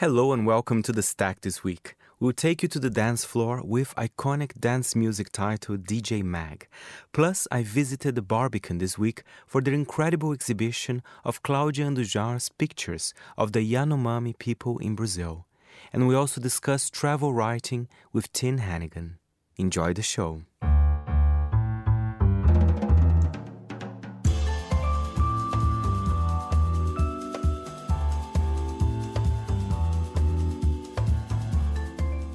[0.00, 1.94] Hello and welcome to The Stack this week.
[2.18, 6.68] We'll take you to the dance floor with iconic dance music title DJ Mag.
[7.12, 13.12] Plus, I visited the Barbican this week for their incredible exhibition of Claudia Andujar's pictures
[13.36, 15.44] of the Yanomami people in Brazil.
[15.92, 19.18] And we also discussed travel writing with Tim Hannigan.
[19.58, 20.44] Enjoy the show.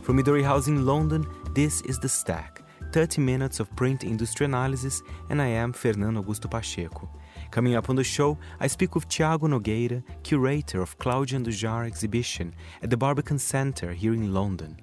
[0.05, 5.01] From Midori House in London, this is The Stack, 30 minutes of print industry analysis,
[5.31, 7.09] and I am Fernando Augusto Pacheco.
[7.49, 12.53] Coming up on the show, I speak with Thiago Nogueira, curator of Claudia Andujar exhibition
[12.83, 14.77] at the Barbican Centre here in London.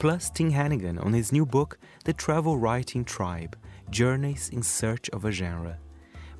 [0.00, 3.56] Plus, Tim Hannigan on his new book, The Travel Writing Tribe
[3.90, 5.78] Journeys in Search of a Genre.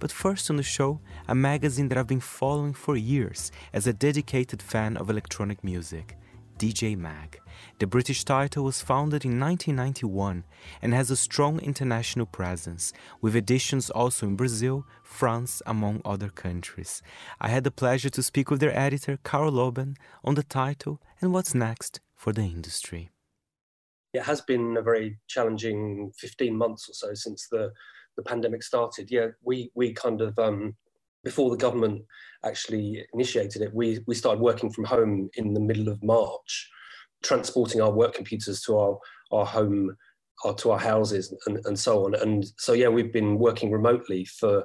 [0.01, 0.99] But first on the show,
[1.29, 6.17] a magazine that I've been following for years as a dedicated fan of electronic music.
[6.59, 7.41] DJ Mag.
[7.79, 10.45] The British title was founded in 1991
[10.81, 17.03] and has a strong international presence, with editions also in Brazil, France, among other countries.
[17.41, 21.33] I had the pleasure to speak with their editor, Carl Loben, on the title and
[21.33, 23.11] what's next for the industry.
[24.13, 27.73] It has been a very challenging 15 months or so since the,
[28.17, 29.11] the pandemic started.
[29.11, 30.77] Yeah, we, we kind of um,
[31.25, 32.03] before the government
[32.45, 36.71] actually initiated it, we, we started working from home in the middle of March,
[37.23, 38.99] transporting our work computers to our,
[39.33, 39.97] our home,
[40.45, 42.15] our, to our houses and, and so on.
[42.15, 44.65] And so, yeah, we've been working remotely for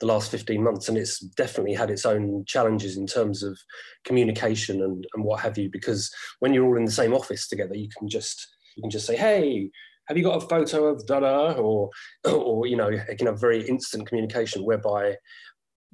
[0.00, 3.58] the last 15 months and it's definitely had its own challenges in terms of
[4.04, 7.74] communication and, and what have you, because when you're all in the same office together,
[7.74, 9.70] you can just, you can just say, hey,
[10.08, 11.90] have you got a photo of da da or
[12.24, 15.14] or you know you can have very instant communication whereby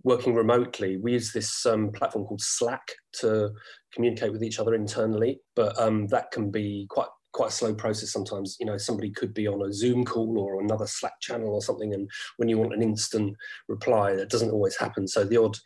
[0.02, 2.86] working remotely, we use this um, platform called Slack
[3.20, 3.50] to
[3.92, 8.12] communicate with each other internally, but um, that can be quite quite a slow process
[8.12, 8.56] sometimes.
[8.60, 11.94] You know, somebody could be on a Zoom call or another Slack channel or something,
[11.94, 13.36] and when you want an instant
[13.68, 15.06] reply, that doesn't always happen.
[15.06, 15.56] So the odd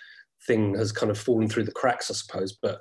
[0.46, 2.56] thing has kind of fallen through the cracks, I suppose.
[2.60, 2.80] But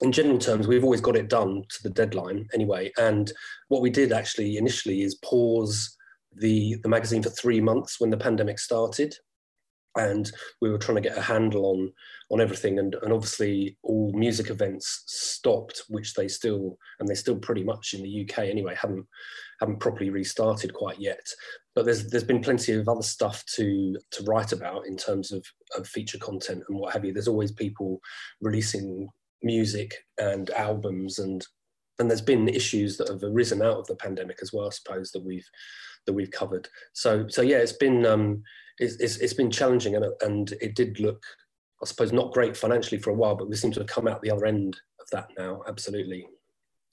[0.00, 2.92] in general terms, we've always got it done to the deadline anyway.
[2.98, 3.32] And
[3.68, 5.96] what we did actually initially is pause
[6.34, 9.14] the the magazine for three months when the pandemic started
[9.96, 10.30] and
[10.60, 11.92] we were trying to get a handle on
[12.30, 12.78] on everything.
[12.78, 17.94] And, and obviously all music events stopped which they still and they still pretty much
[17.94, 19.06] in the UK anyway haven't
[19.60, 21.26] haven't properly restarted quite yet.
[21.74, 25.44] But there's there's been plenty of other stuff to to write about in terms of,
[25.76, 27.12] of feature content and what have you.
[27.12, 28.00] There's always people
[28.40, 29.08] releasing
[29.42, 31.46] music and albums and
[31.98, 35.10] and there's been issues that have arisen out of the pandemic as well I suppose
[35.12, 35.48] that we've
[36.06, 38.42] that we've covered so so yeah it's been um
[38.78, 41.24] it's, it's, it's been challenging and, and it did look,
[41.82, 44.22] I suppose, not great financially for a while, but we seem to have come out
[44.22, 45.62] the other end of that now.
[45.66, 46.26] Absolutely.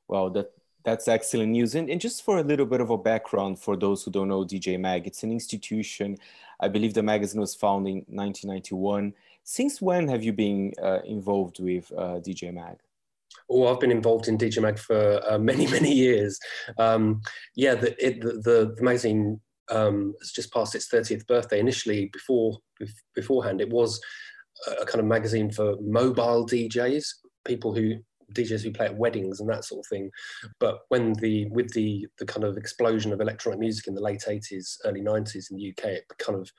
[0.07, 0.51] Well, that
[0.85, 1.75] that's excellent news.
[1.75, 4.45] And, and just for a little bit of a background for those who don't know
[4.45, 6.17] DJ Mag, it's an institution.
[6.59, 9.13] I believe the magazine was founded in 1991.
[9.43, 12.77] Since when have you been uh, involved with uh, DJ Mag?
[13.49, 16.39] Oh, I've been involved in DJ Mag for uh, many, many years.
[16.77, 17.21] Um,
[17.55, 18.33] yeah, the, it, the,
[18.77, 19.39] the, magazine
[19.69, 21.59] um, has just passed its 30th birthday.
[21.59, 22.59] Initially, before
[23.15, 23.99] beforehand, it was
[24.79, 27.05] a kind of magazine for mobile DJs,
[27.45, 27.95] people who
[28.33, 30.11] DJs who play at weddings and that sort of thing.
[30.59, 34.23] But when the with the the kind of explosion of electronic music in the late
[34.27, 36.51] 80s, early 90s in the UK, it kind of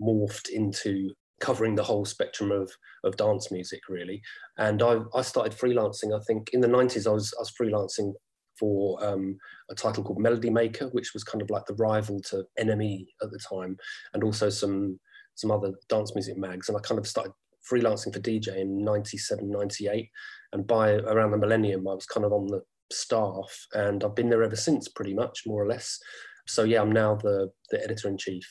[0.00, 2.70] morphed into covering the whole spectrum of,
[3.04, 4.22] of dance music really
[4.58, 8.12] and I, I started freelancing i think in the 90s i was, I was freelancing
[8.58, 9.36] for um,
[9.70, 13.30] a title called Melody Maker, which was kind of like the rival to NME at
[13.30, 13.76] the time,
[14.14, 15.00] and also some
[15.34, 16.68] some other dance music mags.
[16.68, 17.32] And I kind of started
[17.70, 20.08] freelancing for DJ in 97, 98.
[20.52, 22.60] And by around the millennium, I was kind of on the
[22.92, 25.98] staff, and I've been there ever since, pretty much, more or less.
[26.46, 28.46] So yeah, I'm now the the editor in chief.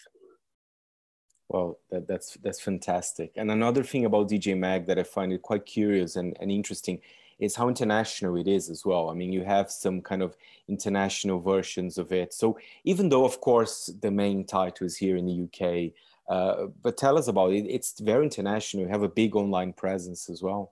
[1.51, 3.33] Well, that, that's that's fantastic.
[3.35, 7.01] And another thing about DJ Mag that I find it quite curious and, and interesting
[7.39, 9.09] is how international it is as well.
[9.09, 10.37] I mean, you have some kind of
[10.69, 12.33] international versions of it.
[12.33, 15.91] So even though, of course, the main title is here in the UK,
[16.29, 17.65] uh, but tell us about it.
[17.67, 18.85] It's very international.
[18.85, 20.71] You have a big online presence as well.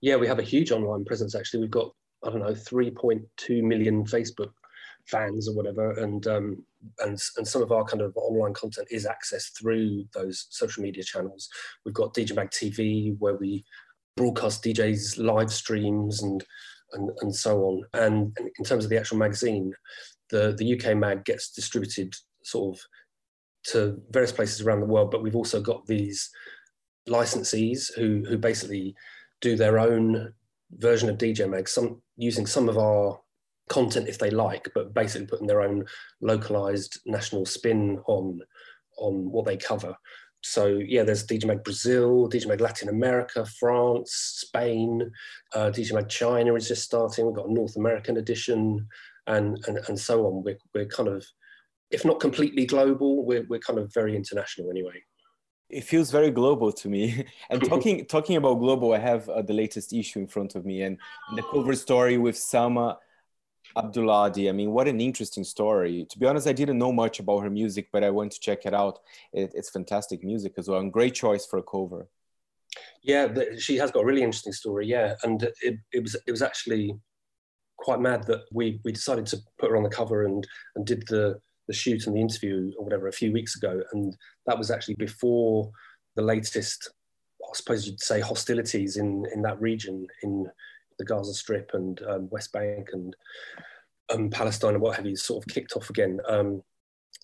[0.00, 1.36] Yeah, we have a huge online presence.
[1.36, 4.54] Actually, we've got I don't know 3.2 million Facebook
[5.06, 6.64] fans or whatever, and um,
[7.00, 11.02] and and some of our kind of online content is accessed through those social media
[11.02, 11.48] channels.
[11.84, 13.64] We've got DJ Mag TV where we
[14.16, 16.44] broadcast DJs live streams and
[16.94, 17.82] and, and so on.
[17.92, 19.72] And, and in terms of the actual magazine,
[20.30, 22.82] the, the UK mag gets distributed sort of
[23.64, 26.30] to various places around the world, but we've also got these
[27.08, 28.94] licensees who, who basically
[29.40, 30.32] do their own
[30.72, 33.18] version of DJ Mag, some using some of our
[33.68, 35.84] content if they like, but basically putting their own
[36.20, 38.40] localized national spin on
[38.98, 39.96] on what they cover.
[40.42, 45.10] So yeah, there's DJ Mag Brazil, DJ Mag Latin America, France, Spain,
[45.54, 47.24] uh, DJ Mag China is just starting.
[47.24, 48.86] We've got a North American edition,
[49.26, 50.42] and and, and so on.
[50.42, 51.24] We're we're kind of,
[51.90, 55.02] if not completely global, we're we're kind of very international anyway.
[55.70, 57.24] It feels very global to me.
[57.50, 60.82] and talking talking about global, I have uh, the latest issue in front of me,
[60.82, 60.98] and,
[61.30, 62.98] and the cover story with Sama
[63.76, 64.48] Abdulhadi.
[64.48, 66.06] I mean, what an interesting story.
[66.08, 68.66] To be honest, I didn't know much about her music, but I went to check
[68.66, 69.00] it out.
[69.32, 72.08] It, it's fantastic music as well, and great choice for a cover.
[73.02, 73.28] Yeah,
[73.58, 74.86] she has got a really interesting story.
[74.86, 76.94] Yeah, and it, it was it was actually
[77.76, 81.04] quite mad that we we decided to put her on the cover and and did
[81.08, 84.16] the the shoot and the interview or whatever a few weeks ago, and
[84.46, 85.70] that was actually before
[86.16, 86.92] the latest,
[87.42, 90.46] I suppose you'd say, hostilities in in that region in
[90.98, 93.16] the Gaza Strip and um, West Bank and
[94.12, 96.20] um, Palestine and what have you sort of kicked off again.
[96.28, 96.62] Um,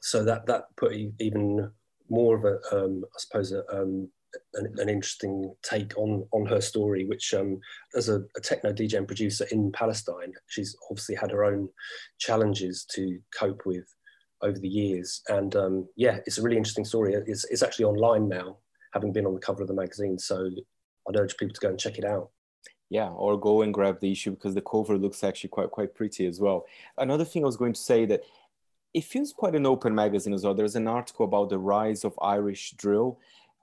[0.01, 1.71] so that that put even
[2.09, 4.09] more of a, um, I suppose, a, um,
[4.55, 7.05] an, an, interesting take on on her story.
[7.05, 7.61] Which, um,
[7.95, 11.69] as a, a, techno DJ and producer in Palestine, she's obviously had her own
[12.19, 13.85] challenges to cope with
[14.43, 15.23] over the years.
[15.29, 15.55] And
[15.97, 17.15] yeah, it's a really interesting story.
[17.27, 18.57] It's, it's actually online now,
[18.93, 20.19] having been on the cover of the magazine.
[20.19, 20.49] So
[21.09, 22.31] I'd urge people to go and check it out
[22.91, 26.27] yeah or go and grab the issue because the cover looks actually quite quite pretty
[26.27, 26.67] as well.
[26.99, 28.23] Another thing i was going to say that
[28.93, 30.53] it feels quite an open magazine as well.
[30.53, 33.21] There's an article about the rise of irish drill.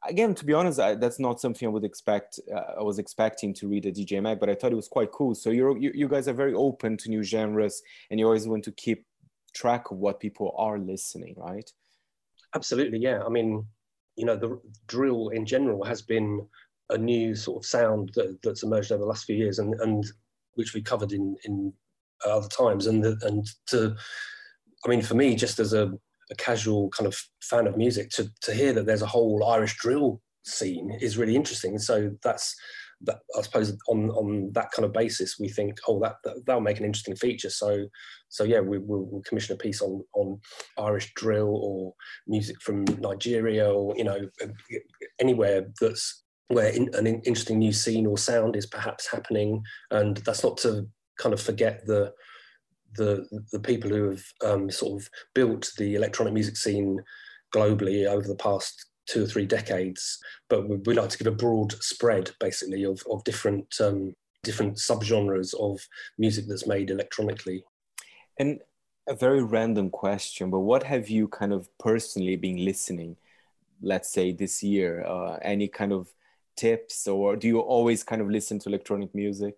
[0.07, 3.53] Again to be honest I, that's not something i would expect uh, i was expecting
[3.56, 5.35] to read a dj mag but i thought it was quite cool.
[5.35, 8.63] So you're you, you guys are very open to new genres and you always want
[8.65, 9.06] to keep
[9.53, 11.69] track of what people are listening right?
[12.56, 13.21] Absolutely yeah.
[13.25, 13.68] I mean
[14.15, 16.47] you know the drill in general has been
[16.89, 20.05] a new sort of sound that, that's emerged over the last few years and, and
[20.55, 21.73] which we covered in, in
[22.25, 22.87] other times.
[22.87, 23.95] And, the, and to,
[24.85, 25.91] I mean, for me, just as a,
[26.31, 29.77] a casual kind of fan of music, to, to hear that there's a whole Irish
[29.77, 31.77] drill scene is really interesting.
[31.77, 32.55] So that's,
[33.01, 36.61] that I suppose on on that kind of basis, we think, oh, that, that will
[36.61, 37.49] make an interesting feature.
[37.49, 37.85] So,
[38.29, 40.39] so yeah, we, will we'll commission a piece on on
[40.77, 41.93] Irish drill or
[42.27, 44.27] music from Nigeria or you know
[45.19, 50.44] anywhere that's where in, an interesting new scene or sound is perhaps happening, and that's
[50.44, 52.13] not to kind of forget the
[52.95, 56.99] the the people who have um, sort of built the electronic music scene
[57.53, 60.19] globally over the past two or three decades.
[60.49, 64.13] But we, we like to give a broad spread, basically, of of different um,
[64.44, 65.85] different subgenres of
[66.17, 67.63] music that's made electronically.
[68.39, 68.61] And
[69.07, 73.15] a very random question, but what have you kind of personally been listening?
[73.81, 76.13] Let's say this year, uh, any kind of
[76.57, 79.56] tips or do you always kind of listen to electronic music?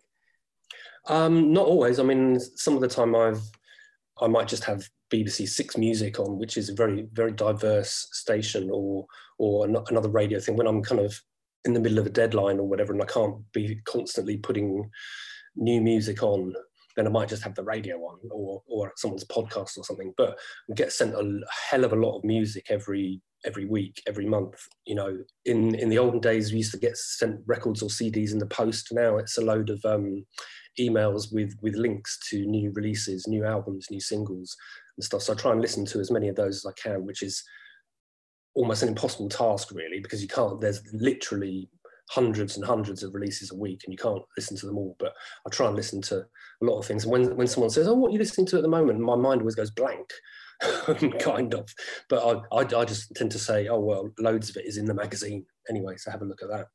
[1.07, 1.99] Um, not always.
[1.99, 3.41] I mean some of the time i've
[4.21, 8.69] i might just have bbc six music on which is a very very diverse station
[8.71, 9.05] or
[9.37, 10.55] or another radio thing.
[10.55, 11.19] When i'm kind of
[11.65, 14.89] in the middle of a deadline or whatever and i can't be constantly putting
[15.55, 16.53] new music on
[16.99, 20.13] then I might just have the radio on or, or someone's podcast or something.
[20.17, 20.37] But
[20.69, 24.55] I get sent a hell of a lot of music every every week, every month.
[24.85, 28.33] You know, in in the olden days, we used to get sent records or CDs
[28.33, 28.89] in the post.
[28.91, 30.25] Now it's a load of um,
[30.79, 34.55] emails with with links to new releases, new albums, new singles
[34.97, 35.21] and stuff.
[35.21, 37.43] So I try and listen to as many of those as I can, which is
[38.55, 40.59] almost an impossible task, really, because you can't.
[40.59, 41.69] There's literally
[42.09, 45.13] hundreds and hundreds of releases a week and you can't listen to them all but
[45.45, 46.25] i try and listen to
[46.61, 47.03] a lot of things.
[47.03, 48.99] And when, when someone says oh what are you listening to at the moment?
[48.99, 50.09] My mind always goes blank
[51.19, 51.73] kind of.
[52.09, 54.85] But I, I, I just tend to say oh well loads of it is in
[54.85, 55.45] the magazine.
[55.69, 56.67] Anyway so have a look at that.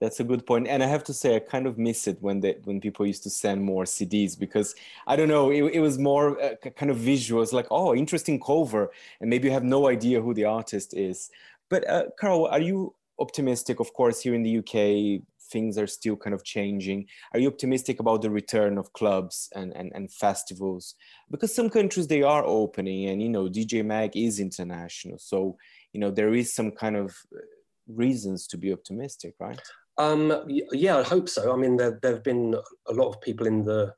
[0.00, 0.66] That's a good point.
[0.66, 3.22] And i have to say i kind of miss it when they when people used
[3.24, 4.74] to send more cds because
[5.06, 8.90] i don't know it, it was more uh, kind of visuals like oh interesting cover.
[9.20, 11.30] And maybe you have no idea who the artist is.
[11.70, 16.16] But uh, carl are you optimistic, of course, here in the UK, things are still
[16.16, 17.06] kind of changing.
[17.32, 20.94] Are you optimistic about the return of clubs and, and, and festivals?
[21.30, 25.18] Because some countries, they are opening and, you know, DJ Mag is international.
[25.18, 25.56] So,
[25.92, 27.40] you know, there is some kind of uh,
[27.86, 29.60] reasons to be optimistic, right?
[29.98, 31.52] Um, yeah, I hope so.
[31.52, 32.54] I mean, there, have been
[32.88, 33.94] a lot of people in the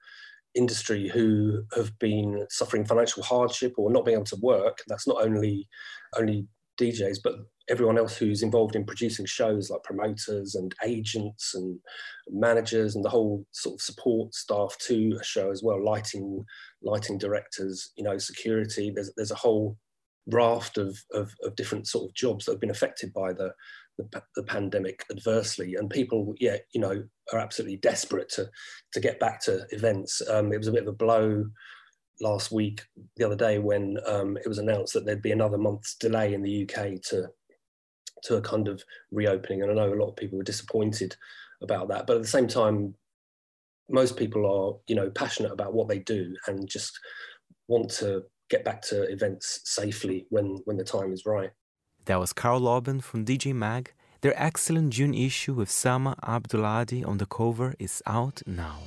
[0.54, 4.78] industry who have been suffering financial hardship or not being able to work.
[4.88, 5.68] That's not only
[6.16, 6.46] only
[6.78, 7.34] DJs, but
[7.70, 11.78] everyone else who's involved in producing shows like promoters and agents and
[12.28, 16.44] managers and the whole sort of support staff to a show as well lighting
[16.82, 19.78] lighting directors you know security there's, there's a whole
[20.28, 23.52] raft of, of, of different sort of jobs that have been affected by the
[23.98, 28.50] the, the, pandemic adversely, and people, yeah, you know, are absolutely desperate to
[28.92, 30.20] to get back to events.
[30.28, 31.44] Um, it was a bit of a blow
[32.20, 32.82] last week,
[33.16, 36.42] the other day, when um, it was announced that there'd be another month's delay in
[36.42, 37.28] the UK to
[38.24, 39.62] to a kind of reopening.
[39.62, 41.16] And I know a lot of people were disappointed
[41.62, 42.94] about that, but at the same time,
[43.88, 46.98] most people are, you know, passionate about what they do and just
[47.68, 51.50] want to get back to events safely when when the time is right.
[52.06, 53.92] That was Carl Loben from DJ Mag.
[54.20, 58.78] Their excellent June issue with Sama Abdulhadi on the cover is out now.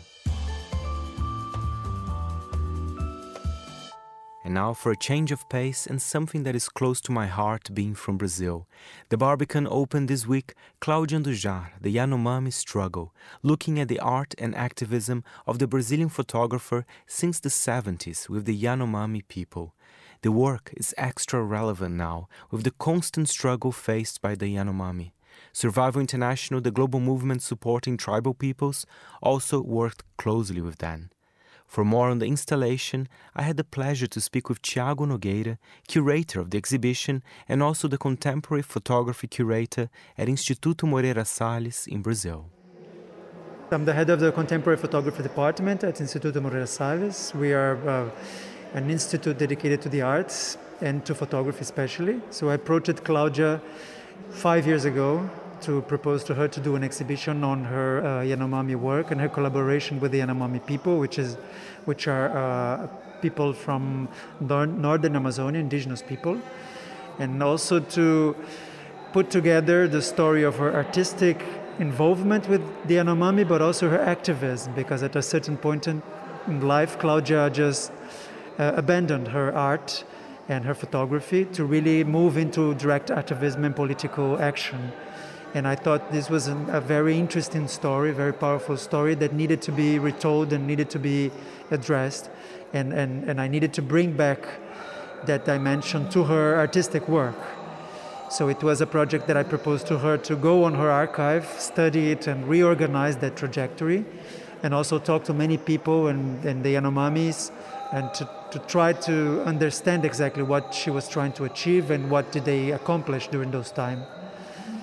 [4.47, 7.69] And now for a change of pace and something that is close to my heart
[7.73, 8.65] being from Brazil.
[9.09, 13.13] The Barbican opened this week Cláudia Andujar, the Yanomami struggle,
[13.43, 18.57] looking at the art and activism of the Brazilian photographer since the 70s with the
[18.57, 19.75] Yanomami people.
[20.21, 25.11] The work is extra relevant now with the constant struggle faced by the Yanomami.
[25.51, 28.85] Survival International, the global movement supporting tribal peoples,
[29.21, 31.09] also worked closely with them.
[31.67, 35.57] For more on the installation, I had the pleasure to speak with Thiago Nogueira,
[35.88, 42.01] curator of the exhibition and also the contemporary photography curator at Instituto Moreira Salles in
[42.01, 42.50] Brazil.
[43.69, 47.33] I'm the head of the contemporary photography department at Instituto Moreira Salles.
[47.36, 48.09] We are uh,
[48.74, 52.21] an institute dedicated to the arts and to photography especially.
[52.29, 53.62] So I approached Claudia
[54.29, 55.29] five years ago
[55.61, 59.29] to propose to her to do an exhibition on her uh, Yanomami work and her
[59.29, 61.35] collaboration with the Yanomami people, which is,
[61.85, 62.87] which are uh,
[63.21, 64.07] people from
[64.39, 66.39] northern Amazonia, indigenous people,
[67.19, 68.35] and also to
[69.13, 71.43] put together the story of her artistic
[71.79, 76.01] involvement with the Yanomami, but also her activism, because at a certain point in,
[76.61, 77.91] life, Claudia just
[78.57, 80.05] uh, abandoned her art
[80.47, 84.93] and her photography to really move into direct activism and political action.
[85.53, 89.61] And I thought this was a, a very interesting story, very powerful story that needed
[89.63, 91.31] to be retold and needed to be
[91.71, 92.29] addressed.
[92.73, 94.47] And, and, and I needed to bring back
[95.25, 97.35] that dimension to her artistic work.
[98.29, 101.47] So it was a project that I proposed to her to go on her archive,
[101.59, 104.03] study it, and reorganize that trajectory,
[104.63, 107.51] and also talk to many people and, and the Yanomamis,
[107.93, 112.33] and to, to try to understand exactly what she was trying to achieve and what
[112.33, 114.03] did they accomplish during those times.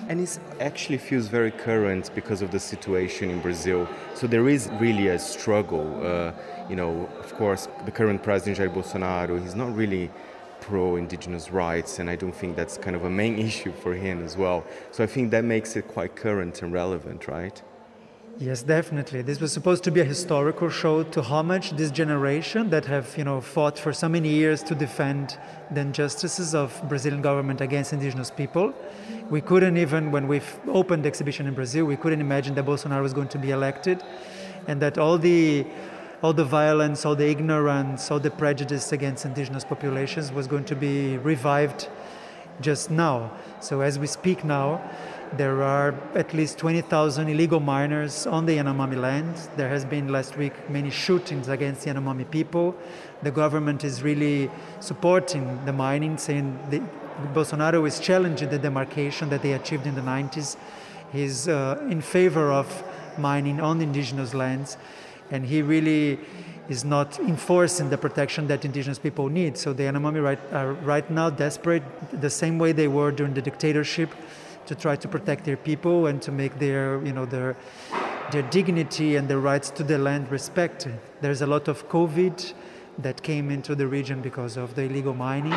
[0.07, 3.87] And it actually feels very current because of the situation in Brazil.
[4.13, 5.99] So there is really a struggle.
[6.05, 6.31] Uh,
[6.69, 10.11] you know, of course, the current president Jair Bolsonaro, he's not really
[10.61, 14.37] pro-indigenous rights, and I don't think that's kind of a main issue for him as
[14.37, 14.63] well.
[14.91, 17.61] So I think that makes it quite current and relevant, right?
[18.37, 19.21] Yes, definitely.
[19.21, 23.23] This was supposed to be a historical show to homage this generation that have, you
[23.23, 25.37] know, fought for so many years to defend
[25.71, 28.73] the injustices of Brazilian government against indigenous people.
[29.29, 33.01] We couldn't even, when we opened the exhibition in Brazil, we couldn't imagine that Bolsonaro
[33.01, 34.03] was going to be elected,
[34.67, 35.65] and that all the
[36.21, 40.75] all the violence, all the ignorance, all the prejudice against indigenous populations was going to
[40.75, 41.87] be revived
[42.61, 43.31] just now.
[43.59, 44.81] So as we speak now,
[45.37, 49.35] there are at least 20,000 illegal miners on the Yanomami land.
[49.57, 52.75] There has been last week many shootings against Yanomami people.
[53.23, 54.49] The government is really
[54.79, 56.81] supporting the mining, saying the,
[57.33, 60.57] Bolsonaro is challenging the demarcation that they achieved in the 90s.
[61.11, 62.83] He's uh, in favor of
[63.17, 64.77] mining on indigenous lands,
[65.31, 66.19] and he really
[66.67, 69.57] is not enforcing the protection that indigenous people need.
[69.57, 71.83] So the Yanomami right, are right now desperate,
[72.21, 74.09] the same way they were during the dictatorship
[74.67, 77.55] to try to protect their people and to make their, you know, their,
[78.31, 80.97] their dignity and their rights to the land respected.
[81.21, 82.53] There's a lot of COVID
[82.99, 85.55] that came into the region because of the illegal mining,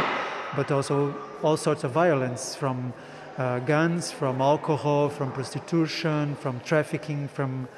[0.56, 2.92] but also all sorts of violence from
[3.36, 7.68] uh, guns, from alcohol, from prostitution, from trafficking, from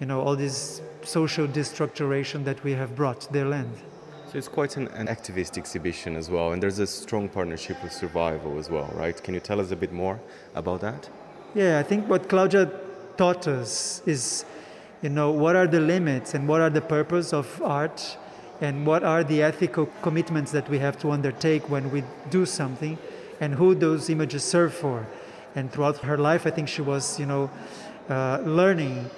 [0.00, 3.72] you know all this social destructuration that we have brought their land.
[4.32, 7.92] So it's quite an, an, activist exhibition as well, and there's a strong partnership with
[7.92, 9.22] Survival as well, right?
[9.22, 10.18] Can you tell us a bit more
[10.54, 11.10] about that?
[11.54, 12.70] Yeah, I think what Claudia
[13.18, 14.46] taught us is,
[15.02, 18.16] you know, what are the limits and what are the purpose of art,
[18.62, 22.96] and what are the ethical commitments that we have to undertake when we do something,
[23.38, 25.06] and who those images serve for.
[25.54, 27.50] And throughout her life, I think she was, you know,
[28.08, 29.10] uh, learning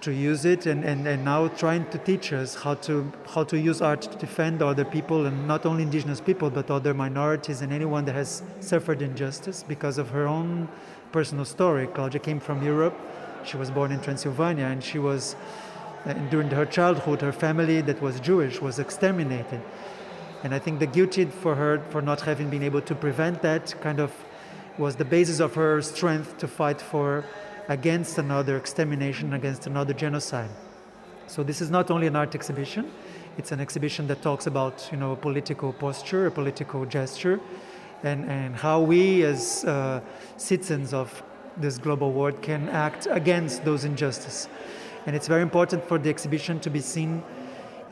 [0.00, 3.58] to use it and, and, and now trying to teach us how to how to
[3.58, 7.72] use art to defend other people and not only indigenous people but other minorities and
[7.72, 10.68] anyone that has suffered injustice because of her own
[11.12, 11.86] personal story.
[11.86, 12.96] Claudia came from Europe.
[13.44, 15.36] She was born in Transylvania and she was
[16.06, 19.60] uh, during her childhood her family that was Jewish was exterminated.
[20.42, 23.74] And I think the guilty for her for not having been able to prevent that
[23.82, 24.12] kind of
[24.78, 27.24] was the basis of her strength to fight for
[27.70, 30.50] against another extermination, against another genocide.
[31.28, 32.90] So this is not only an art exhibition,
[33.38, 37.40] it's an exhibition that talks about you know a political posture, a political gesture,
[38.02, 40.00] and, and how we as uh,
[40.36, 41.22] citizens of
[41.56, 44.48] this global world can act against those injustices.
[45.06, 47.22] And it's very important for the exhibition to be seen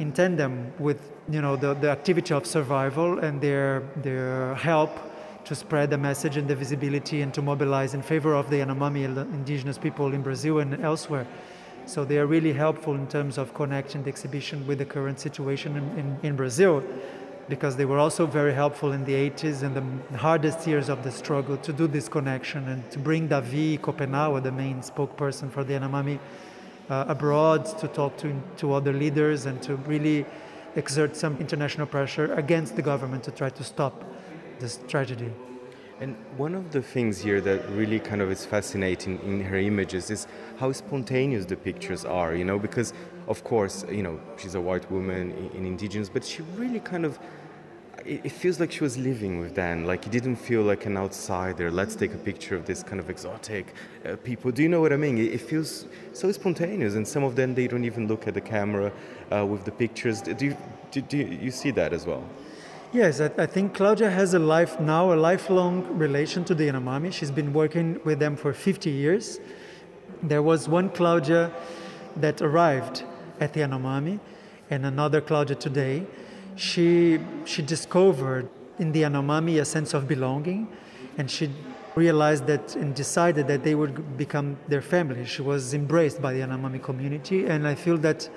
[0.00, 4.90] in tandem with you know the, the activity of survival and their their help
[5.48, 9.04] to spread the message and the visibility and to mobilize in favor of the Yanomami
[9.32, 11.26] indigenous people in Brazil and elsewhere.
[11.86, 15.74] So they are really helpful in terms of connecting the exhibition with the current situation
[15.74, 16.84] in, in, in Brazil
[17.48, 21.10] because they were also very helpful in the 80s and the hardest years of the
[21.10, 25.72] struggle to do this connection and to bring Davi Kopenawa, the main spokesperson for the
[25.72, 26.18] Yanomami,
[26.90, 30.26] uh, abroad to talk to, to other leaders and to really
[30.76, 34.04] exert some international pressure against the government to try to stop
[34.60, 35.32] this tragedy.
[36.00, 40.10] And one of the things here that really kind of is fascinating in her images
[40.10, 42.92] is how spontaneous the pictures are, you know, because
[43.26, 47.18] of course, you know, she's a white woman in, indigenous, but she really kind of
[48.04, 49.86] it, feels like she was living with Dan.
[49.86, 51.70] Like it didn't feel like an outsider.
[51.70, 53.74] Let's take a picture of this kind of exotic
[54.06, 54.50] uh, people.
[54.50, 55.18] Do you know what I mean?
[55.18, 58.40] It, it, feels so spontaneous, and some of them they don't even look at the
[58.40, 58.92] camera
[59.32, 60.22] uh, with the pictures.
[60.22, 60.56] Do you,
[60.90, 62.24] do, do you see that as well?
[62.90, 67.12] Yes, I, I, think Claudia has a life now, a lifelong relation to the Yanomami.
[67.12, 69.40] She's been working with them for 50 years.
[70.23, 71.52] There was one Claudia
[72.16, 73.04] that arrived
[73.40, 74.21] at the Yanomami
[74.71, 76.07] and another Claudia today.
[76.57, 80.66] She, she discovered in the Yanomami a sense of belonging
[81.18, 81.50] and she
[81.95, 85.26] realized that and decided that they would become their family.
[85.26, 88.30] She was embraced by the Yanomami community and I feel that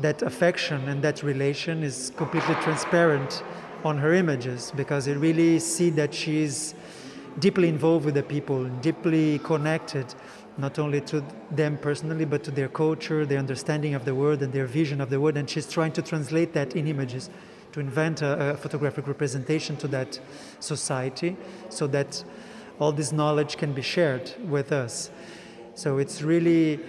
[0.00, 3.44] that affection and that relation is completely transparent
[3.84, 6.74] on her images because you really see that she's
[7.38, 10.14] deeply involved with the people, deeply connected
[10.56, 14.52] not only to them personally but to their culture, their understanding of the world and
[14.52, 17.30] their vision of the world and she's trying to translate that in images
[17.72, 20.18] to invent a, a photographic representation to that
[20.58, 21.36] society
[21.68, 22.24] so that
[22.80, 25.10] all this knowledge can be shared with us.
[25.74, 26.80] So it's really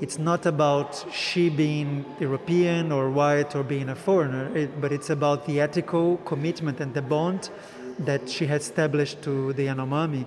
[0.00, 5.10] it's not about she being European or white or being a foreigner, it, but it's
[5.10, 7.50] about the ethical commitment and the bond
[7.98, 10.24] that she has established to the Yanomami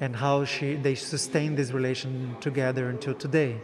[0.00, 3.56] and how she, they sustain this relation together until today.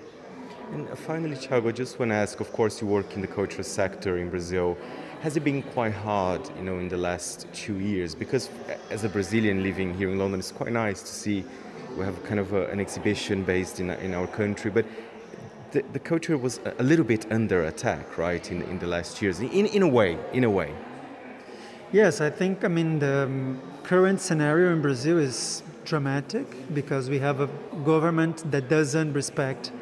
[0.72, 3.26] And uh, finally, Thiago, I just want to ask of course, you work in the
[3.26, 4.79] cultural sector in Brazil.
[5.20, 8.14] Has it been quite hard, you know, in the last two years?
[8.14, 11.44] Because uh, as a Brazilian living here in London, it's quite nice to see
[11.96, 14.70] we have kind of a, an exhibition based in, in our country.
[14.70, 14.87] But
[15.72, 19.40] the, the culture was a little bit under attack, right, in, in the last years,
[19.40, 20.74] in, in a way, in a way.
[21.92, 27.18] Yes, I think, I mean, the um, current scenario in Brazil is dramatic because we
[27.18, 27.48] have a
[27.85, 29.72] government that doesn't respect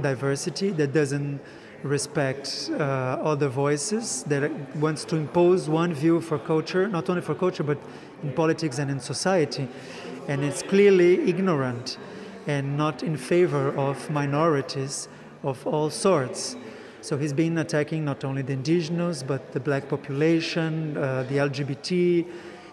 [0.00, 1.40] diversity, that doesn't
[1.82, 2.82] respect uh,
[3.22, 7.78] other voices, that wants to impose one view for culture, not only for culture, but
[8.22, 9.68] in politics and in society.
[10.28, 11.98] And it's clearly ignorant
[12.46, 15.08] and not in favor of minorities
[15.42, 16.56] of all sorts.
[17.00, 22.26] So he's been attacking not only the indigenous, but the black population, uh, the LGBT,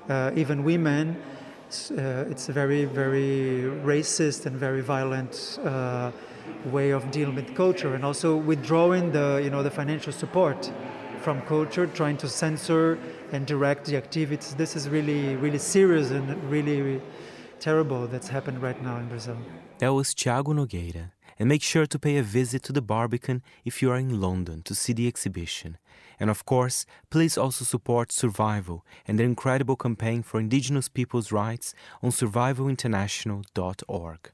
[0.07, 1.19] uh, even women.
[1.67, 6.11] It's, uh, it's, a very, very racist and very violent uh,
[6.65, 10.71] way of dealing with culture, and also withdrawing the, you know, the financial support
[11.21, 12.97] from culture, trying to censor
[13.31, 14.55] and direct the activities.
[14.55, 17.01] This is really, really serious and really
[17.59, 19.37] terrible that's happened right now in Brazil.
[19.79, 23.81] That was Thiago Nogueira and make sure to pay a visit to the Barbican if
[23.81, 25.77] you are in London to see the exhibition.
[26.19, 31.73] And of course, please also support Survival and their incredible campaign for indigenous people's rights
[32.03, 34.31] on survivalinternational.org.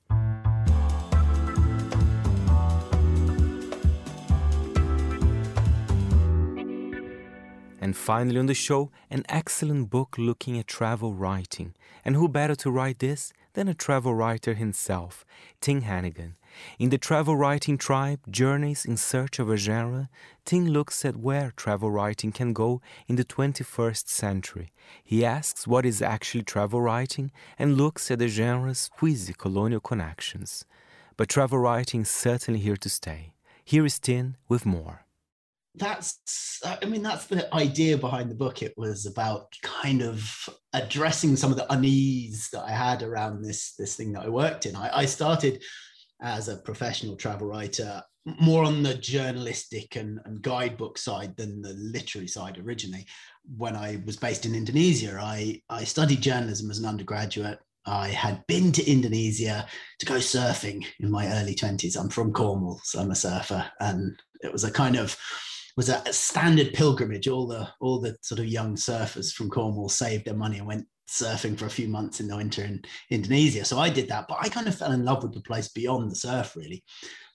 [7.85, 11.75] And finally, on the show, an excellent book looking at travel writing.
[12.03, 15.23] And who better to write this than a travel writer himself,
[15.61, 16.33] Tim Hannigan?
[16.77, 20.09] In the travel writing tribe, Journeys in Search of a Genre,
[20.45, 24.71] Tim looks at where travel writing can go in the 21st century.
[25.03, 30.65] He asks what is actually travel writing and looks at the genre's quasi colonial connections.
[31.17, 33.33] But travel writing is certainly here to stay.
[33.63, 35.05] Here is Tim with more
[35.77, 41.35] that's i mean that's the idea behind the book it was about kind of addressing
[41.35, 44.75] some of the unease that i had around this this thing that i worked in
[44.75, 45.63] i, I started
[46.21, 51.73] as a professional travel writer, more on the journalistic and, and, guidebook side than the
[51.73, 53.05] literary side originally.
[53.55, 57.59] When I was based in Indonesia, I, I studied journalism as an undergraduate.
[57.85, 59.67] I had been to Indonesia
[59.99, 61.95] to go surfing in my early 20s.
[61.99, 63.69] I'm from Cornwall, so I'm a surfer.
[63.79, 65.15] And it was a kind of
[65.77, 67.27] was a standard pilgrimage.
[67.27, 70.87] All the all the sort of young surfers from Cornwall saved their money and went
[71.07, 73.65] surfing for a few months in the winter in Indonesia.
[73.65, 76.11] So I did that, but I kind of fell in love with the place beyond
[76.11, 76.83] the surf, really.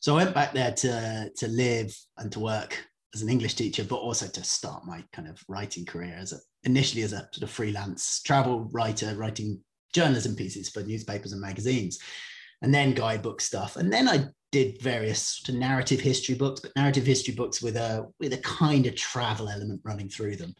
[0.00, 3.84] So I went back there to to live and to work as an English teacher,
[3.84, 7.42] but also to start my kind of writing career as a initially as a sort
[7.42, 9.60] of freelance travel writer, writing
[9.92, 11.98] journalism pieces for newspapers and magazines,
[12.62, 13.76] and then guidebook stuff.
[13.76, 18.32] And then I did various narrative history books, but narrative history books with a with
[18.32, 20.54] a kind of travel element running through them.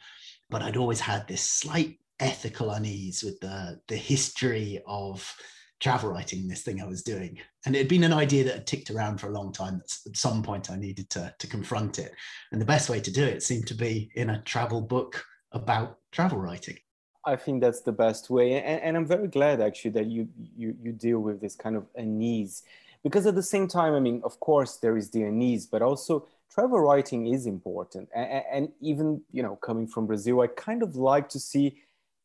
[0.49, 5.35] But I'd always had this slight ethical unease with the the history of
[5.81, 7.39] travel writing this thing I was doing.
[7.65, 9.79] And it had been an idea that had ticked around for a long time.
[9.79, 12.13] That at some point, I needed to, to confront it.
[12.53, 15.99] And the best way to do it seemed to be in a travel book about
[16.13, 16.77] travel writing.
[17.25, 18.55] I think that's the best way.
[18.55, 21.87] And, and I'm very glad actually that you, you, you deal with this kind of
[21.97, 22.63] unease.
[23.03, 26.27] Because at the same time, I mean, of course, there is the unease, but also
[26.53, 28.09] travel writing is important.
[28.15, 31.79] And, and even, you know, coming from Brazil, I kind of like to see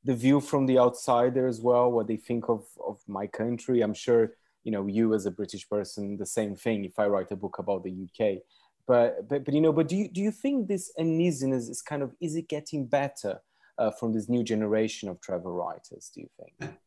[0.06, 3.82] the view from the outsider as well, what they think of, of my country.
[3.82, 4.32] I'm sure,
[4.64, 7.58] you know, you as a British person, the same thing if I write a book
[7.58, 8.44] about the UK.
[8.88, 12.04] But, but, but you know, but do you, do you think this uneasiness is kind
[12.04, 13.42] of, is it getting better
[13.80, 16.74] uh, from this new generation of travel writers, do you think?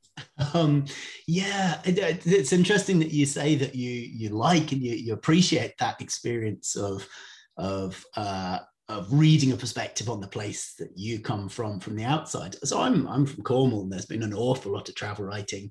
[0.53, 0.85] Um,
[1.29, 5.79] yeah, it, it's interesting that you say that you you like and you, you appreciate
[5.79, 7.09] that experience of
[7.57, 12.05] of uh, of reading a perspective on the place that you come from from the
[12.05, 12.57] outside.
[12.65, 15.71] So I'm I'm from Cornwall, and there's been an awful lot of travel writing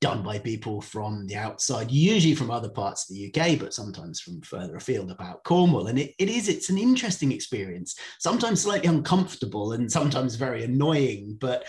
[0.00, 4.20] done by people from the outside, usually from other parts of the UK, but sometimes
[4.20, 5.86] from further afield about Cornwall.
[5.86, 11.36] And it, it is, it's an interesting experience, sometimes slightly uncomfortable and sometimes very annoying,
[11.40, 11.66] but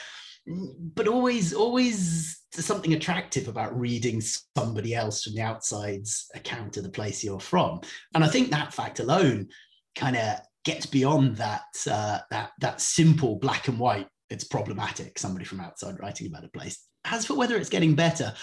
[0.95, 6.89] but always always something attractive about reading somebody else from the outside's account of the
[6.89, 7.81] place you're from.
[8.13, 9.49] And I think that fact alone
[9.95, 14.07] kind of gets beyond that uh, that that simple black and white.
[14.29, 15.17] It's problematic.
[15.17, 16.77] Somebody from outside writing about a place.
[17.05, 18.33] As for whether it's getting better,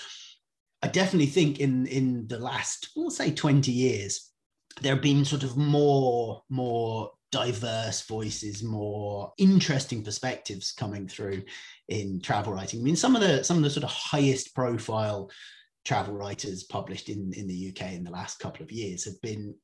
[0.82, 4.32] I definitely think in in the last, we'll say, twenty years,
[4.80, 11.42] there have been sort of more more diverse voices, more interesting perspectives coming through
[11.88, 12.80] in travel writing.
[12.80, 15.30] I mean, some of the some of the sort of highest profile
[15.85, 19.55] travel writers published in, in the UK in the last couple of years have been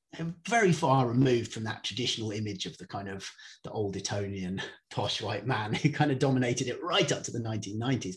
[0.47, 3.29] very far removed from that traditional image of the kind of
[3.65, 7.39] the old Etonian posh white man who kind of dominated it right up to the
[7.39, 8.17] 1990s.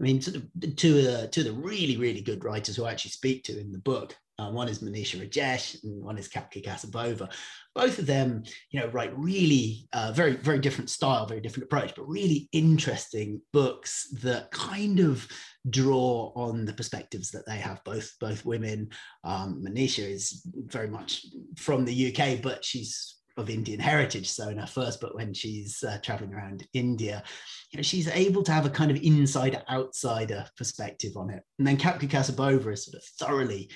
[0.00, 2.84] I mean, sort of two of the, two of the really, really good writers who
[2.84, 6.28] I actually speak to in the book uh, one is Monisha Rajesh and one is
[6.28, 7.30] Kapka Kassabova.
[7.74, 11.94] Both of them, you know, write really uh, very, very different style, very different approach,
[11.94, 15.26] but really interesting books that kind of
[15.70, 17.82] draw on the perspectives that they have.
[17.84, 18.90] Both both women.
[19.24, 21.24] Um, Monisha is very much
[21.56, 24.28] from the UK, but she's of Indian heritage.
[24.30, 27.22] So in her first book, when she's uh, traveling around India,
[27.70, 31.42] you know, she's able to have a kind of insider outsider perspective on it.
[31.58, 33.70] And then Kapka Kassabova is sort of thoroughly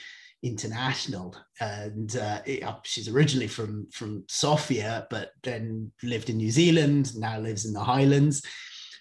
[0.47, 6.51] international and uh, it, uh, she's originally from from Sofia but then lived in New
[6.51, 8.43] Zealand now lives in the Highlands.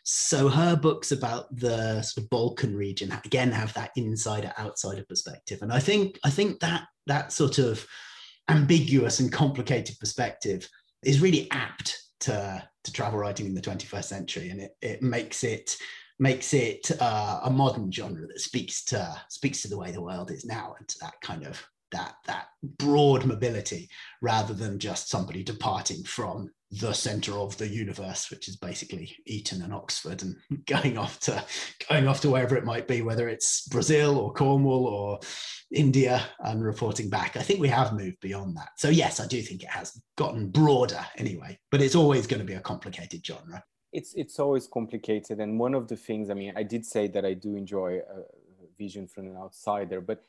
[0.04, 5.62] So her books about the sort of Balkan region again have that insider outsider perspective.
[5.62, 7.86] And I think I think that that sort of
[8.50, 10.68] ambiguous and complicated perspective
[11.04, 15.44] is really apt to to travel writing in the 21st century and it, it makes
[15.44, 15.76] it
[16.20, 20.32] makes it uh, a modern genre that speaks to speaks to the way the world
[20.32, 22.48] is now and to that kind of that that
[22.78, 23.90] broad mobility
[24.22, 29.62] rather than just somebody departing from the center of the universe which is basically eton
[29.62, 31.44] and oxford and going off to
[31.90, 35.20] going off to wherever it might be whether it's brazil or cornwall or
[35.72, 37.36] india and reporting back.
[37.38, 38.70] I think we have moved beyond that.
[38.78, 42.46] So yes i do think it has gotten broader anyway but it's always going to
[42.46, 43.64] be a complicated genre
[43.96, 45.40] it's it's always complicated.
[45.40, 48.18] And one of the things i mean i did say that i do enjoy a
[48.78, 50.20] vision from an outsider but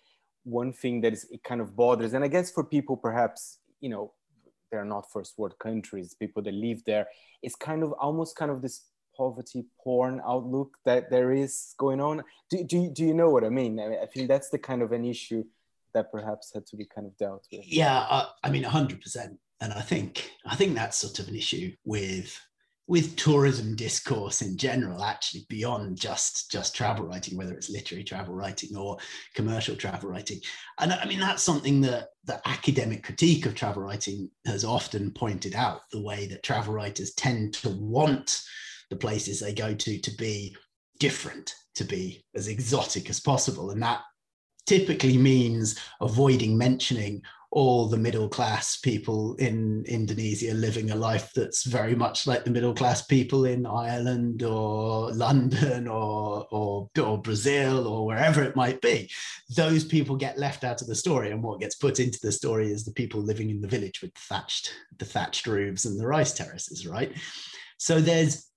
[0.44, 3.88] one thing that is it kind of bothers and i guess for people perhaps you
[3.88, 4.12] know
[4.70, 7.06] they're not first world countries people that live there
[7.42, 8.84] it's kind of almost kind of this
[9.16, 12.22] poverty porn outlook that there is going on.
[12.50, 13.80] Do, do, do you know what i mean?
[13.80, 15.44] I, mean I think that's the kind of an issue
[15.94, 17.62] that perhaps had to be kind of dealt with.
[17.66, 21.72] Yeah uh, i mean 100% and i think i think that's sort of an issue
[21.84, 22.38] with
[22.88, 28.34] with tourism discourse in general actually beyond just just travel writing whether it's literary travel
[28.34, 28.96] writing or
[29.34, 30.38] commercial travel writing
[30.78, 35.54] and i mean that's something that the academic critique of travel writing has often pointed
[35.54, 38.42] out the way that travel writers tend to want
[38.90, 40.56] the places they go to to be
[40.98, 43.70] different to be as exotic as possible.
[43.70, 44.00] And that
[44.66, 47.22] typically means avoiding mentioning
[47.56, 52.50] all the middle class people in Indonesia living a life that's very much like the
[52.50, 58.82] middle class people in Ireland or London or, or, or Brazil or wherever it might
[58.82, 59.10] be.
[59.56, 62.70] Those people get left out of the story, and what gets put into the story
[62.70, 66.34] is the people living in the village with thatched the thatched roofs and the rice
[66.34, 67.10] terraces, right?
[67.78, 68.50] So there's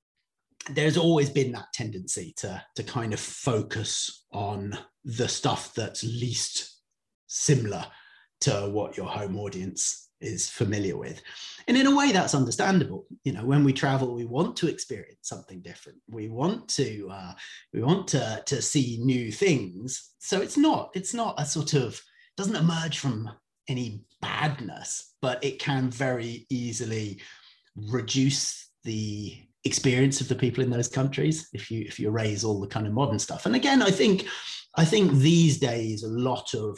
[0.71, 6.81] there's always been that tendency to to kind of focus on the stuff that's least
[7.27, 7.85] similar
[8.41, 11.21] to what your home audience is familiar with.
[11.67, 13.05] And in a way, that's understandable.
[13.23, 15.99] You know, when we travel, we want to experience something different.
[16.09, 17.33] We want to uh,
[17.73, 20.11] we want to to see new things.
[20.19, 22.01] So it's not it's not a sort of
[22.37, 23.29] doesn't emerge from
[23.67, 27.21] any badness, but it can very easily
[27.75, 32.59] reduce the experience of the people in those countries if you if you erase all
[32.59, 33.45] the kind of modern stuff.
[33.45, 34.25] And again, I think
[34.75, 36.77] I think these days a lot of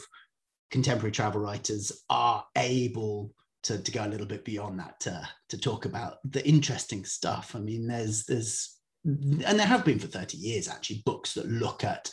[0.72, 3.32] contemporary travel writers are able
[3.62, 7.54] to, to go a little bit beyond that to, to talk about the interesting stuff.
[7.54, 11.84] I mean, there's there's and there have been for 30 years actually books that look
[11.84, 12.10] at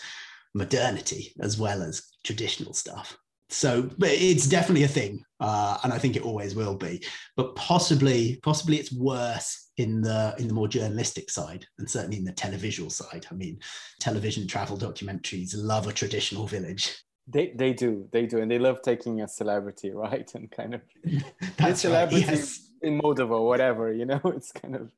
[0.54, 3.18] modernity as well as traditional stuff.
[3.52, 7.04] So but it's definitely a thing, uh, and I think it always will be.
[7.36, 12.26] But possibly, possibly it's worse in the in the more journalistic side, and certainly in
[12.26, 13.26] the televisual side.
[13.32, 13.58] I mean,
[14.00, 16.96] television travel documentaries love a traditional village,
[17.30, 20.82] they they do they do and they love taking a celebrity right and kind of
[21.58, 22.70] that's celebrity right, yes.
[22.82, 24.92] in Moldova whatever you know it's kind of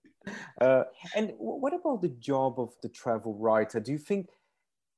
[0.62, 0.84] uh,
[1.16, 4.30] and what about the job of the travel writer do you think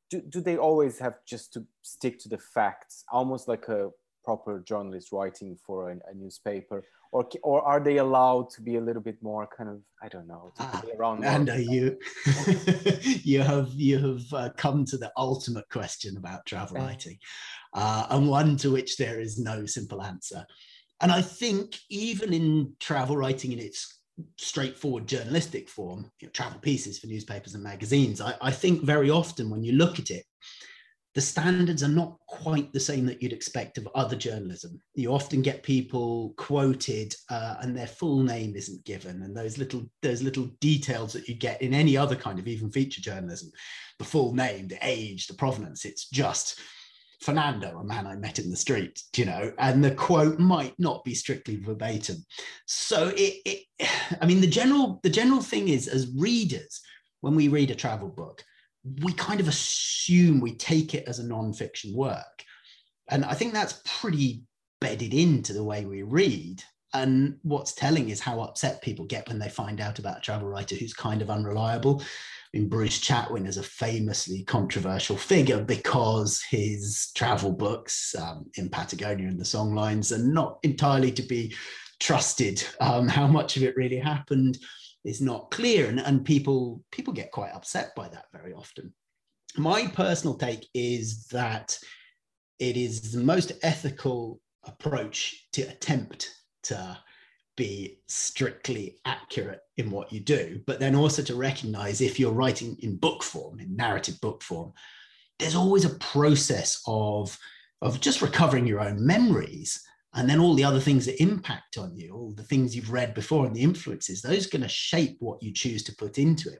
[0.09, 3.89] do, do they always have just to stick to the facts almost like a
[4.23, 6.83] proper journalist writing for a, a newspaper?
[7.11, 10.27] Or or are they allowed to be a little bit more kind of I don't
[10.27, 11.99] know ah, around and uh, you
[13.23, 17.19] you have you have uh, come to the ultimate question about travel writing
[17.73, 20.43] uh, and one to which there is no simple answer.
[21.01, 23.99] And I think even in travel writing in its
[24.37, 29.09] straightforward journalistic form you know, travel pieces for newspapers and magazines I, I think very
[29.09, 30.23] often when you look at it
[31.15, 34.81] the standards are not quite the same that you'd expect of other journalism.
[34.95, 39.83] You often get people quoted uh, and their full name isn't given, and those little
[40.01, 43.51] those little details that you get in any other kind of even feature journalism,
[43.99, 46.59] the full name, the age, the provenance, it's just
[47.23, 51.05] Fernando, a man I met in the street, you know, and the quote might not
[51.05, 52.17] be strictly verbatim.
[52.65, 53.63] So it, it
[54.21, 56.81] I mean, the general the general thing is as readers,
[57.21, 58.43] when we read a travel book
[59.01, 62.43] we kind of assume we take it as a non-fiction work.
[63.09, 64.43] And I think that's pretty
[64.81, 66.63] bedded into the way we read.
[66.93, 70.47] And what's telling is how upset people get when they find out about a travel
[70.47, 72.01] writer who's kind of unreliable.
[72.01, 78.69] I mean, Bruce Chatwin is a famously controversial figure because his travel books um, in
[78.69, 81.55] Patagonia and the songlines are not entirely to be
[81.99, 82.63] trusted.
[82.79, 84.59] Um, how much of it really happened
[85.03, 85.87] is not clear.
[85.87, 88.93] And, and people people get quite upset by that very often.
[89.57, 91.77] My personal take is that
[92.59, 96.29] it is the most ethical approach to attempt
[96.63, 96.97] to
[97.55, 102.75] be strictly accurate in what you do, but then also to recognize if you're writing
[102.79, 104.73] in book form, in narrative book form,
[105.39, 107.37] there's always a process of,
[107.81, 109.83] of just recovering your own memories
[110.15, 113.13] and then all the other things that impact on you all the things you've read
[113.13, 116.49] before and the influences those are going to shape what you choose to put into
[116.49, 116.59] it.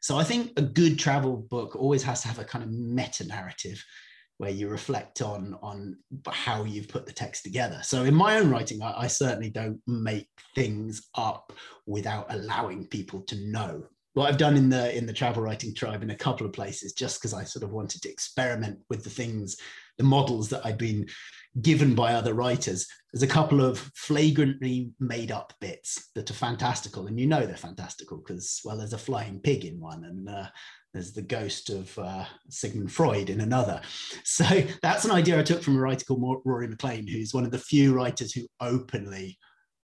[0.00, 3.26] So i think a good travel book always has to have a kind of meta
[3.26, 3.82] narrative
[4.38, 5.96] where you reflect on on
[6.28, 7.78] how you've put the text together.
[7.84, 11.52] So in my own writing I, I certainly don't make things up
[11.86, 13.84] without allowing people to know.
[14.14, 16.92] What I've done in the in the travel writing tribe in a couple of places,
[16.92, 19.56] just because I sort of wanted to experiment with the things,
[19.96, 21.06] the models that I'd been
[21.60, 22.86] given by other writers.
[23.12, 27.56] There's a couple of flagrantly made up bits that are fantastical, and you know they're
[27.56, 30.46] fantastical because, well, there's a flying pig in one, and uh,
[30.92, 33.80] there's the ghost of uh, Sigmund Freud in another.
[34.24, 37.50] So that's an idea I took from a writer called Rory MacLean, who's one of
[37.50, 39.36] the few writers who openly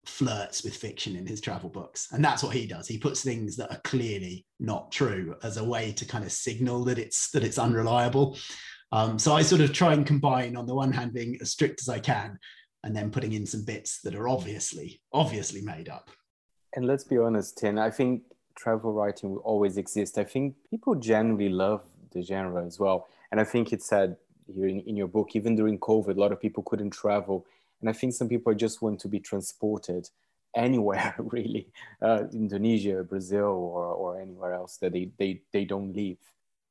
[0.05, 2.07] flirts with fiction in his travel books.
[2.11, 2.87] And that's what he does.
[2.87, 6.83] He puts things that are clearly not true as a way to kind of signal
[6.85, 8.37] that it's that it's unreliable.
[8.91, 11.81] Um, so I sort of try and combine, on the one hand, being as strict
[11.81, 12.37] as I can,
[12.83, 16.09] and then putting in some bits that are obviously, obviously made up.
[16.75, 18.23] And let's be honest, Tim, I think
[18.55, 20.17] travel writing will always exist.
[20.17, 23.07] I think people generally love the genre as well.
[23.31, 24.17] And I think it said
[24.53, 27.45] here in, in your book, even during COVID, a lot of people couldn't travel.
[27.79, 30.09] And I think some people just want to be transported
[30.55, 31.69] anywhere, really,
[32.01, 36.17] uh, Indonesia, Brazil, or, or anywhere else that they, they, they don't leave.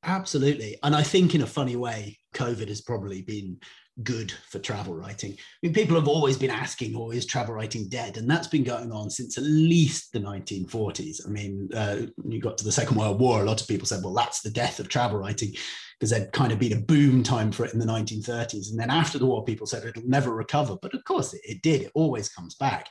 [0.03, 0.77] Absolutely.
[0.83, 3.59] And I think in a funny way, COVID has probably been
[4.03, 5.33] good for travel writing.
[5.33, 8.17] I mean, people have always been asking, oh, is travel writing dead?
[8.17, 11.27] And that's been going on since at least the 1940s.
[11.27, 14.03] I mean, uh, you got to the Second World War, a lot of people said,
[14.03, 15.53] well, that's the death of travel writing
[15.99, 18.71] because there'd kind of been a boom time for it in the 1930s.
[18.71, 20.77] And then after the war, people said it'll never recover.
[20.81, 21.83] But of course, it, it did.
[21.83, 22.87] It always comes back.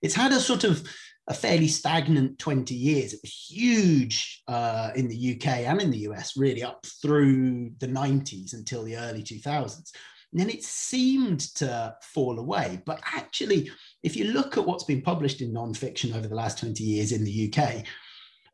[0.00, 0.88] It's had a sort of
[1.28, 3.12] a fairly stagnant 20 years.
[3.12, 7.86] It was huge uh, in the UK and in the US, really up through the
[7.86, 9.92] 90s until the early 2000s.
[10.32, 12.82] And then it seemed to fall away.
[12.84, 13.70] But actually,
[14.02, 17.24] if you look at what's been published in nonfiction over the last 20 years in
[17.24, 17.84] the UK,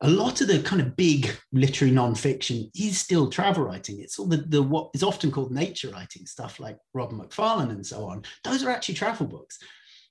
[0.00, 4.00] a lot of the kind of big literary nonfiction is still travel writing.
[4.00, 7.86] It's all the, the what is often called nature writing, stuff like Robert Macfarlane and
[7.86, 8.22] so on.
[8.42, 9.58] Those are actually travel books,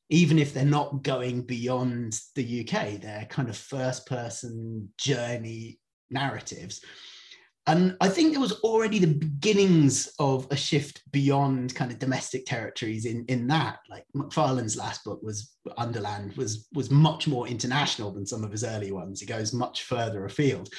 [0.09, 3.01] even if they're not going beyond the UK.
[3.01, 5.79] They're kind of first person journey
[6.11, 6.81] narratives
[7.65, 12.45] and I think there was already the beginnings of a shift beyond kind of domestic
[12.45, 13.79] territories in in that.
[13.89, 18.65] Like Macfarlane's last book was Underland was was much more international than some of his
[18.65, 19.21] early ones.
[19.21, 20.69] He goes much further afield,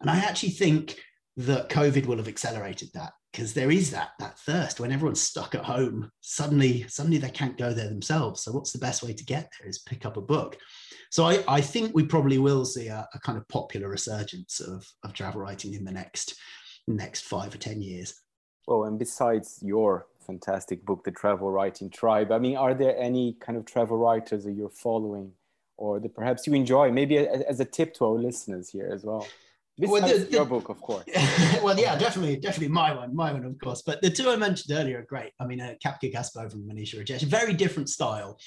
[0.00, 0.98] and I actually think
[1.36, 5.54] that COVID will have accelerated that because there is that that thirst when everyone's stuck
[5.54, 6.10] at home.
[6.20, 8.42] Suddenly, suddenly they can't go there themselves.
[8.42, 9.68] So what's the best way to get there?
[9.68, 10.58] Is pick up a book.
[11.10, 14.86] So I, I think we probably will see a, a, kind of popular resurgence of,
[15.04, 16.34] of travel writing in the next
[16.86, 18.14] next five or ten years.
[18.66, 23.36] Well, and besides your fantastic book, The Travel Writing Tribe, I mean, are there any
[23.40, 25.32] kind of travel writers that you're following
[25.76, 26.92] or that perhaps you enjoy?
[26.92, 29.26] Maybe as a tip to our listeners here as well.
[29.88, 31.04] Well, the, the, your book, of course.
[31.62, 33.82] well, yeah, definitely, definitely my one, my one, of course.
[33.82, 35.32] But the two I mentioned earlier are great.
[35.40, 38.38] I mean, uh, Kapka Kassabova and Monisha Rajesh, very different style.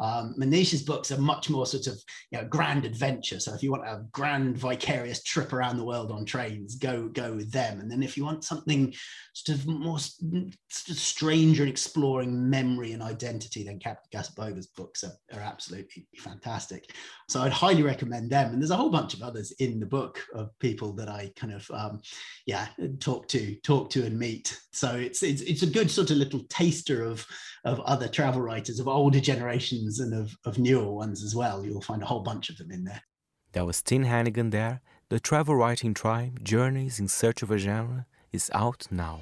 [0.00, 3.38] Um, Monisha's books are much more sort of you know, grand adventure.
[3.38, 7.34] So if you want a grand vicarious trip around the world on trains, go go
[7.34, 7.80] with them.
[7.80, 8.94] And then if you want something
[9.34, 10.54] sort of more sort
[10.88, 16.92] of stranger and exploring memory and identity, then Kassabova's books are, are absolutely fantastic.
[17.28, 18.52] So I'd highly recommend them.
[18.52, 21.52] And there's a whole bunch of others in the book of people that I kind
[21.52, 22.00] of um,
[22.46, 22.68] yeah
[23.00, 24.58] talk to talk to and meet.
[24.72, 27.26] So it's it's it's a good sort of little taster of
[27.64, 31.64] of other travel writers of older generations and of, of newer ones as well.
[31.64, 33.02] You'll find a whole bunch of them in there.
[33.52, 34.80] That was Tim Hannigan there.
[35.08, 39.20] The travel writing tribe, Journeys in Search of a Genre, is out now.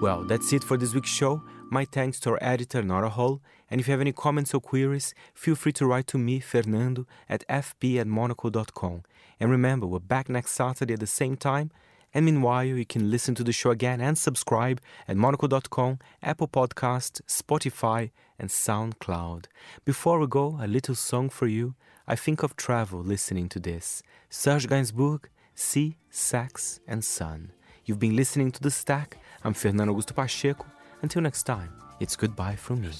[0.00, 1.42] Well, that's it for this week's show.
[1.70, 3.40] My thanks to our editor, Nora Hull.
[3.70, 7.06] And if you have any comments or queries, feel free to write to me, Fernando,
[7.28, 9.04] at fp at monocle.com.
[9.38, 11.70] And remember, we're back next Saturday at the same time.
[12.14, 17.22] And meanwhile, you can listen to the show again and subscribe at monocle.com, Apple Podcast,
[17.26, 19.46] Spotify, and SoundCloud.
[19.84, 21.74] Before we go, a little song for you.
[22.06, 24.02] I think of travel listening to this.
[24.28, 27.52] Serge Gainsbourg, Sea, Sex, and Sun.
[27.84, 29.18] You've been listening to The Stack.
[29.44, 30.66] I'm Fernando Augusto Pacheco.
[31.00, 32.90] Until next time, it's goodbye from me.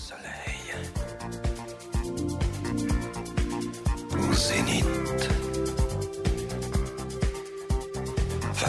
[8.62, 8.68] 20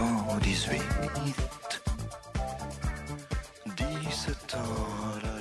[0.00, 0.82] ans, 18,
[3.76, 5.37] 17 ans.